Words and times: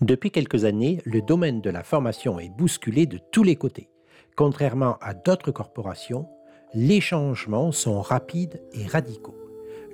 Depuis 0.00 0.30
quelques 0.30 0.64
années, 0.64 1.00
le 1.04 1.20
domaine 1.20 1.60
de 1.60 1.70
la 1.70 1.82
formation 1.82 2.40
est 2.40 2.48
bousculé 2.48 3.06
de 3.06 3.18
tous 3.30 3.42
les 3.42 3.56
côtés. 3.56 3.90
Contrairement 4.36 4.96
à 5.00 5.14
d'autres 5.14 5.50
corporations, 5.50 6.26
les 6.74 7.00
changements 7.00 7.72
sont 7.72 8.00
rapides 8.00 8.62
et 8.72 8.86
radicaux. 8.86 9.36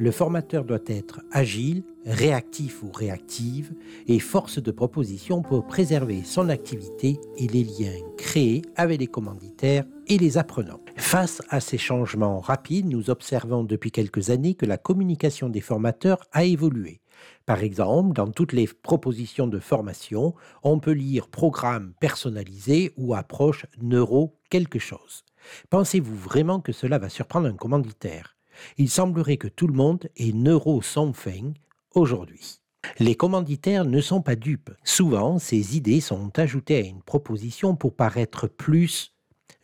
Le 0.00 0.12
formateur 0.12 0.64
doit 0.64 0.78
être 0.86 1.20
agile, 1.32 1.82
réactif 2.06 2.84
ou 2.84 2.92
réactive 2.92 3.72
et 4.06 4.20
force 4.20 4.62
de 4.62 4.70
proposition 4.70 5.42
pour 5.42 5.66
préserver 5.66 6.22
son 6.22 6.50
activité 6.50 7.18
et 7.36 7.48
les 7.48 7.64
liens 7.64 7.98
créés 8.16 8.62
avec 8.76 9.00
les 9.00 9.08
commanditaires 9.08 9.84
et 10.06 10.16
les 10.16 10.38
apprenants. 10.38 10.80
Face 11.10 11.40
à 11.48 11.60
ces 11.60 11.78
changements 11.78 12.38
rapides, 12.38 12.84
nous 12.84 13.08
observons 13.08 13.64
depuis 13.64 13.90
quelques 13.90 14.28
années 14.28 14.54
que 14.54 14.66
la 14.66 14.76
communication 14.76 15.48
des 15.48 15.62
formateurs 15.62 16.20
a 16.32 16.44
évolué. 16.44 17.00
Par 17.46 17.62
exemple, 17.62 18.12
dans 18.12 18.30
toutes 18.30 18.52
les 18.52 18.66
propositions 18.66 19.46
de 19.46 19.58
formation, 19.58 20.34
on 20.62 20.78
peut 20.80 20.92
lire 20.92 21.28
programme 21.28 21.94
personnalisé 21.98 22.92
ou 22.98 23.14
approche 23.14 23.64
neuro 23.80 24.36
quelque 24.50 24.78
chose. 24.78 25.24
Pensez-vous 25.70 26.14
vraiment 26.14 26.60
que 26.60 26.72
cela 26.72 26.98
va 26.98 27.08
surprendre 27.08 27.48
un 27.48 27.56
commanditaire? 27.56 28.36
Il 28.76 28.90
semblerait 28.90 29.38
que 29.38 29.48
tout 29.48 29.66
le 29.66 29.72
monde 29.72 30.10
est 30.14 30.34
neuro 30.34 30.82
something 30.82 31.54
aujourd'hui. 31.94 32.60
Les 32.98 33.14
commanditaires 33.14 33.86
ne 33.86 34.02
sont 34.02 34.20
pas 34.20 34.36
dupes. 34.36 34.72
Souvent, 34.84 35.38
ces 35.38 35.74
idées 35.74 36.02
sont 36.02 36.38
ajoutées 36.38 36.76
à 36.76 36.86
une 36.86 37.00
proposition 37.00 37.76
pour 37.76 37.96
paraître 37.96 38.46
plus 38.46 39.14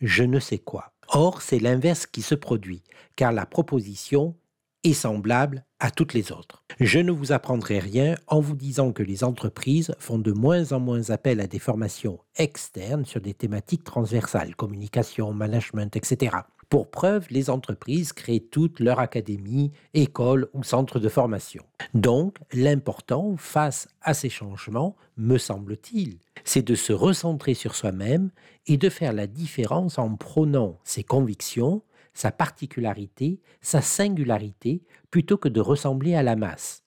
je 0.01 0.24
ne 0.24 0.38
sais 0.38 0.59
quoi. 0.59 0.94
Or, 1.16 1.42
c'est 1.42 1.60
l'inverse 1.60 2.06
qui 2.06 2.23
se 2.23 2.34
produit, 2.34 2.82
car 3.14 3.30
la 3.30 3.46
proposition 3.46 4.34
est 4.82 4.95
semblable 4.95 5.64
à 5.78 5.92
toutes 5.92 6.12
les 6.12 6.32
autres. 6.32 6.64
Je 6.80 6.98
ne 6.98 7.12
vous 7.12 7.30
apprendrai 7.30 7.78
rien 7.78 8.16
en 8.27 8.40
vous 8.40 8.56
disant 8.56 8.92
que 8.92 9.04
les 9.04 9.23
entreprises 9.23 9.95
font 10.00 10.18
de 10.18 10.32
moins 10.32 10.73
en 10.73 10.80
moins 10.80 11.10
appel 11.10 11.40
à 11.40 11.46
des 11.46 11.60
formations 11.60 12.18
externes 12.34 13.04
sur 13.04 13.20
des 13.20 13.32
thématiques 13.32 13.84
transversales, 13.84 14.56
communication, 14.56 15.32
management, 15.32 15.95
etc. 15.95 16.37
Pour 16.68 16.90
preuve, 16.90 17.26
les 17.30 17.51
entreprises 17.51 18.12
créent 18.12 18.40
toutes 18.40 18.80
leurs 18.80 18.98
académies, 18.98 19.73
écoles 19.93 20.48
ou 20.52 20.62
centres 20.62 20.98
de 20.98 21.09
formation. 21.09 21.65
Donc, 21.95 22.38
l'important 22.52 23.37
face 23.37 23.88
à 24.02 24.15
ces 24.15 24.30
changements, 24.30 24.96
me 25.16 25.38
semble-t-il, 25.38 26.18
c'est 26.45 26.62
de 26.62 26.74
se 26.74 26.93
recentrer 26.93 27.54
sur 27.54 27.74
soi-même 27.74 28.30
et 28.66 28.76
de 28.76 28.88
faire 28.88 29.12
la 29.12 29.26
différence 29.26 29.98
en 29.98 30.16
prônant 30.16 30.79
ses 30.84 31.04
convictions, 31.04 31.82
sa 32.12 32.30
particularité, 32.30 33.40
sa 33.60 33.80
singularité, 33.80 34.82
plutôt 35.10 35.37
que 35.37 35.49
de 35.49 35.60
ressembler 35.60 36.15
à 36.15 36.23
la 36.23 36.37
masse. 36.37 36.84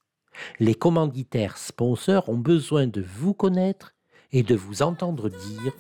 Les 0.60 0.76
commanditaires 0.76 1.58
sponsors 1.58 2.30
ont 2.30 2.38
besoin 2.38 2.88
de 2.88 3.02
vous 3.02 3.34
connaître 3.34 3.96
et 4.32 4.44
de 4.44 4.56
vous 4.56 4.82
entendre 4.82 5.30
dire 5.30 5.74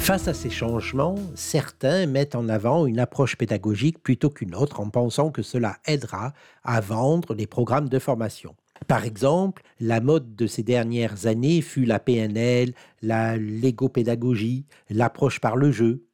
Face 0.00 0.26
à 0.26 0.34
ces 0.34 0.50
changements, 0.50 1.14
certains 1.36 2.06
mettent 2.06 2.34
en 2.34 2.48
avant 2.48 2.86
une 2.86 2.98
approche 2.98 3.36
pédagogique 3.36 4.02
plutôt 4.02 4.28
qu'une 4.28 4.56
autre 4.56 4.80
en 4.80 4.88
pensant 4.88 5.30
que 5.30 5.42
cela 5.42 5.76
aidera 5.84 6.32
à 6.64 6.80
vendre 6.80 7.32
les 7.34 7.46
programmes 7.46 7.88
de 7.88 7.98
formation. 8.00 8.56
Par 8.88 9.04
exemple, 9.04 9.62
la 9.78 10.00
mode 10.00 10.34
de 10.34 10.48
ces 10.48 10.64
dernières 10.64 11.26
années 11.26 11.60
fut 11.60 11.84
la 11.84 12.00
PNL, 12.00 12.72
la 13.02 13.36
légopédagogie, 13.36 14.64
l'approche 14.88 15.38
par 15.38 15.54
le 15.54 15.70
jeu. 15.70 16.06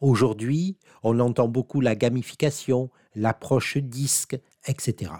Aujourd'hui, 0.00 0.76
on 1.02 1.18
entend 1.18 1.48
beaucoup 1.48 1.80
la 1.80 1.96
gamification, 1.96 2.90
l'approche 3.16 3.78
disque, 3.78 4.38
etc. 4.66 5.10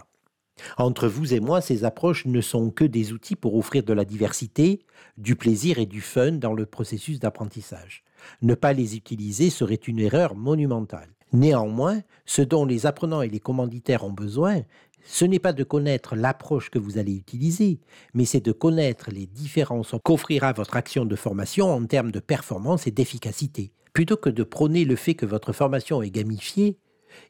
Entre 0.78 1.08
vous 1.08 1.34
et 1.34 1.40
moi, 1.40 1.60
ces 1.60 1.84
approches 1.84 2.26
ne 2.26 2.40
sont 2.40 2.70
que 2.70 2.84
des 2.84 3.12
outils 3.12 3.36
pour 3.36 3.56
offrir 3.56 3.82
de 3.82 3.92
la 3.92 4.04
diversité, 4.04 4.80
du 5.18 5.36
plaisir 5.36 5.78
et 5.78 5.86
du 5.86 6.00
fun 6.00 6.32
dans 6.32 6.52
le 6.52 6.66
processus 6.66 7.18
d'apprentissage. 7.18 8.04
Ne 8.42 8.54
pas 8.54 8.72
les 8.72 8.96
utiliser 8.96 9.50
serait 9.50 9.74
une 9.74 9.98
erreur 9.98 10.34
monumentale. 10.34 11.08
Néanmoins, 11.32 12.02
ce 12.26 12.42
dont 12.42 12.66
les 12.66 12.86
apprenants 12.86 13.22
et 13.22 13.28
les 13.28 13.40
commanditaires 13.40 14.04
ont 14.04 14.12
besoin, 14.12 14.62
ce 15.04 15.24
n'est 15.24 15.38
pas 15.38 15.52
de 15.52 15.64
connaître 15.64 16.14
l'approche 16.14 16.70
que 16.70 16.78
vous 16.78 16.98
allez 16.98 17.14
utiliser, 17.16 17.80
mais 18.14 18.24
c'est 18.24 18.44
de 18.44 18.52
connaître 18.52 19.10
les 19.10 19.26
différences 19.26 19.94
qu'offrira 20.04 20.52
votre 20.52 20.76
action 20.76 21.04
de 21.04 21.16
formation 21.16 21.72
en 21.72 21.84
termes 21.86 22.12
de 22.12 22.20
performance 22.20 22.86
et 22.86 22.92
d'efficacité. 22.92 23.72
Plutôt 23.92 24.16
que 24.16 24.30
de 24.30 24.42
prôner 24.42 24.84
le 24.84 24.96
fait 24.96 25.14
que 25.14 25.26
votre 25.26 25.52
formation 25.52 26.02
est 26.02 26.10
gamifiée, 26.10 26.78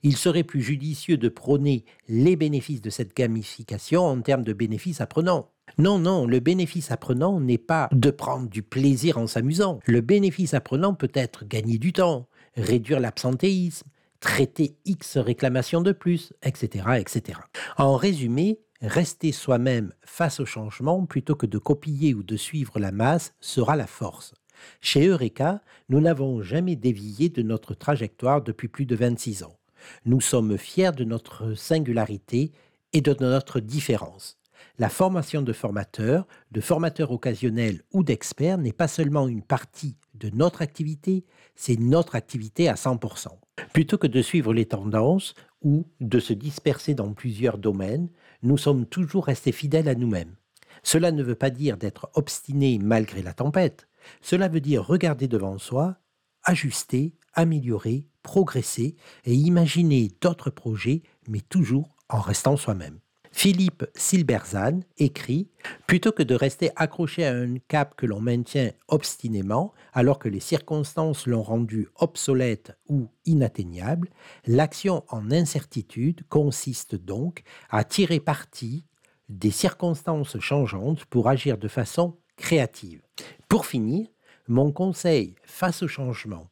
il 0.02 0.16
serait 0.16 0.44
plus 0.44 0.62
judicieux 0.62 1.16
de 1.16 1.28
prôner 1.28 1.84
les 2.08 2.36
bénéfices 2.36 2.82
de 2.82 2.90
cette 2.90 3.16
gamification 3.16 4.04
en 4.04 4.20
termes 4.20 4.44
de 4.44 4.52
bénéfices 4.52 5.00
apprenants. 5.00 5.50
Non, 5.78 5.98
non, 5.98 6.26
le 6.26 6.40
bénéfice 6.40 6.90
apprenant 6.90 7.40
n'est 7.40 7.58
pas 7.58 7.88
de 7.92 8.10
prendre 8.10 8.48
du 8.48 8.62
plaisir 8.62 9.18
en 9.18 9.26
s'amusant. 9.26 9.80
Le 9.86 10.00
bénéfice 10.00 10.54
apprenant 10.54 10.94
peut 10.94 11.12
être 11.14 11.44
gagner 11.44 11.78
du 11.78 11.92
temps, 11.92 12.28
réduire 12.56 13.00
l'absentéisme, 13.00 13.88
traiter 14.20 14.76
X 14.84 15.18
réclamations 15.18 15.80
de 15.80 15.92
plus, 15.92 16.32
etc., 16.42 16.84
etc. 16.98 17.38
En 17.78 17.96
résumé, 17.96 18.60
rester 18.82 19.32
soi-même 19.32 19.92
face 20.04 20.40
au 20.40 20.46
changement 20.46 21.06
plutôt 21.06 21.36
que 21.36 21.46
de 21.46 21.58
copier 21.58 22.14
ou 22.14 22.22
de 22.22 22.36
suivre 22.36 22.78
la 22.78 22.92
masse 22.92 23.34
sera 23.40 23.76
la 23.76 23.86
force. 23.86 24.34
Chez 24.80 25.06
Eureka, 25.06 25.60
nous 25.88 26.00
n'avons 26.00 26.42
jamais 26.42 26.76
dévié 26.76 27.28
de 27.28 27.42
notre 27.42 27.74
trajectoire 27.74 28.42
depuis 28.42 28.68
plus 28.68 28.86
de 28.86 28.94
26 28.94 29.42
ans. 29.44 29.56
Nous 30.04 30.20
sommes 30.20 30.58
fiers 30.58 30.92
de 30.92 31.04
notre 31.04 31.54
singularité 31.54 32.52
et 32.92 33.00
de 33.00 33.16
notre 33.20 33.60
différence. 33.60 34.38
La 34.78 34.88
formation 34.88 35.42
de 35.42 35.52
formateurs, 35.52 36.26
de 36.50 36.60
formateurs 36.60 37.10
occasionnels 37.10 37.82
ou 37.92 38.02
d'experts 38.02 38.58
n'est 38.58 38.72
pas 38.72 38.88
seulement 38.88 39.28
une 39.28 39.42
partie 39.42 39.96
de 40.14 40.30
notre 40.30 40.62
activité, 40.62 41.24
c'est 41.56 41.78
notre 41.78 42.14
activité 42.14 42.68
à 42.68 42.74
100%. 42.74 43.28
Plutôt 43.72 43.98
que 43.98 44.06
de 44.06 44.22
suivre 44.22 44.54
les 44.54 44.66
tendances 44.66 45.34
ou 45.62 45.86
de 46.00 46.20
se 46.20 46.32
disperser 46.32 46.94
dans 46.94 47.12
plusieurs 47.12 47.58
domaines, 47.58 48.08
nous 48.42 48.56
sommes 48.56 48.86
toujours 48.86 49.26
restés 49.26 49.52
fidèles 49.52 49.88
à 49.88 49.94
nous-mêmes. 49.94 50.34
Cela 50.82 51.12
ne 51.12 51.22
veut 51.22 51.34
pas 51.34 51.50
dire 51.50 51.76
d'être 51.76 52.10
obstiné 52.14 52.78
malgré 52.78 53.22
la 53.22 53.34
tempête, 53.34 53.88
cela 54.20 54.48
veut 54.48 54.60
dire 54.60 54.84
regarder 54.84 55.28
devant 55.28 55.58
soi, 55.58 55.96
ajuster, 56.44 57.14
améliorer, 57.34 58.06
progresser 58.22 58.96
et 59.24 59.34
imaginer 59.34 60.10
d'autres 60.20 60.50
projets, 60.50 61.02
mais 61.28 61.40
toujours 61.40 61.96
en 62.08 62.20
restant 62.20 62.56
soi-même. 62.56 63.00
Philippe 63.32 63.86
Silberzan 63.94 64.80
écrit 64.98 65.48
Plutôt 65.86 66.12
que 66.12 66.22
de 66.22 66.34
rester 66.34 66.70
accroché 66.76 67.24
à 67.24 67.34
un 67.34 67.56
cap 67.66 67.94
que 67.96 68.06
l'on 68.06 68.20
maintient 68.20 68.70
obstinément, 68.88 69.72
alors 69.94 70.18
que 70.18 70.28
les 70.28 70.40
circonstances 70.40 71.26
l'ont 71.26 71.42
rendu 71.42 71.88
obsolète 71.96 72.76
ou 72.88 73.08
inatteignable, 73.24 74.10
l'action 74.46 75.02
en 75.08 75.30
incertitude 75.30 76.22
consiste 76.28 76.94
donc 76.94 77.42
à 77.70 77.84
tirer 77.84 78.20
parti 78.20 78.84
des 79.30 79.50
circonstances 79.50 80.38
changeantes 80.38 81.06
pour 81.06 81.28
agir 81.28 81.56
de 81.56 81.68
façon 81.68 82.18
créative. 82.36 83.00
Pour 83.48 83.64
finir, 83.66 84.08
mon 84.46 84.72
conseil 84.72 85.36
face 85.44 85.82
au 85.82 85.88
changement 85.88 86.48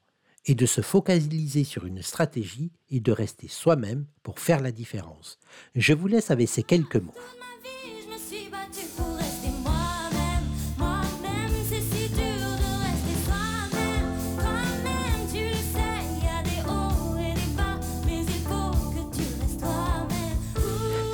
est 0.46 0.54
de 0.54 0.66
se 0.66 0.80
focaliser 0.80 1.64
sur 1.64 1.86
une 1.86 2.02
stratégie 2.02 2.72
et 2.90 3.00
de 3.00 3.12
rester 3.12 3.48
soi-même 3.48 4.06
pour 4.22 4.38
faire 4.38 4.60
la 4.60 4.72
différence. 4.72 5.38
Je 5.74 5.92
vous 5.92 6.06
laisse 6.06 6.30
avec 6.30 6.48
ces 6.48 6.62
quelques 6.62 6.96
mots. 6.96 7.14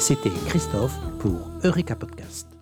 C'était 0.06 0.30
Christophe 0.46 0.94
pour 1.18 1.50
Eureka 1.64 1.96
Podcast. 1.96 2.46